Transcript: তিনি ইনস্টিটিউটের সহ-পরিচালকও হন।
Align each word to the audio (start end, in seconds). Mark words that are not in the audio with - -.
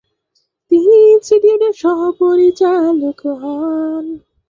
তিনি 0.71 0.95
ইনস্টিটিউটের 1.11 1.73
সহ-পরিচালকও 1.73 3.31
হন। 3.35 4.05